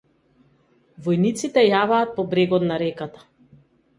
[1.07, 3.25] Војниците јаваат по брегот на реката.